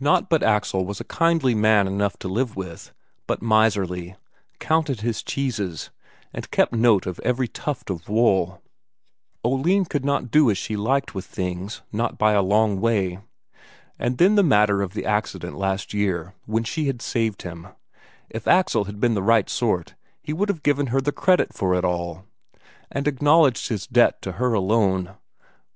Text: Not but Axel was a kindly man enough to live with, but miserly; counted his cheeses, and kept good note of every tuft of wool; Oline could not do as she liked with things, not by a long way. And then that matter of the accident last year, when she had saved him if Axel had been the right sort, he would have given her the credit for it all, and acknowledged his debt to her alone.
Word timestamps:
Not 0.00 0.28
but 0.28 0.42
Axel 0.42 0.84
was 0.84 1.00
a 1.00 1.04
kindly 1.04 1.54
man 1.54 1.86
enough 1.86 2.16
to 2.18 2.28
live 2.28 2.56
with, 2.56 2.92
but 3.28 3.40
miserly; 3.40 4.16
counted 4.58 5.02
his 5.02 5.22
cheeses, 5.22 5.90
and 6.32 6.50
kept 6.50 6.72
good 6.72 6.80
note 6.80 7.06
of 7.06 7.20
every 7.20 7.46
tuft 7.46 7.88
of 7.88 8.08
wool; 8.08 8.60
Oline 9.44 9.84
could 9.84 10.04
not 10.04 10.32
do 10.32 10.50
as 10.50 10.58
she 10.58 10.74
liked 10.76 11.14
with 11.14 11.24
things, 11.24 11.82
not 11.92 12.18
by 12.18 12.32
a 12.32 12.42
long 12.42 12.80
way. 12.80 13.20
And 13.96 14.18
then 14.18 14.34
that 14.34 14.42
matter 14.42 14.82
of 14.82 14.92
the 14.92 15.06
accident 15.06 15.56
last 15.56 15.94
year, 15.94 16.34
when 16.46 16.64
she 16.64 16.86
had 16.88 17.00
saved 17.00 17.42
him 17.42 17.68
if 18.28 18.48
Axel 18.48 18.86
had 18.86 18.98
been 18.98 19.14
the 19.14 19.22
right 19.22 19.48
sort, 19.48 19.94
he 20.20 20.32
would 20.32 20.48
have 20.48 20.64
given 20.64 20.88
her 20.88 21.00
the 21.00 21.12
credit 21.12 21.52
for 21.52 21.76
it 21.76 21.84
all, 21.84 22.24
and 22.90 23.06
acknowledged 23.06 23.68
his 23.68 23.86
debt 23.86 24.20
to 24.22 24.32
her 24.32 24.52
alone. 24.52 25.14